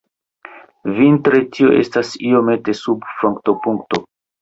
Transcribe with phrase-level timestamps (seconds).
[0.99, 4.07] Vintre tio estas iomete sub frostopunkto.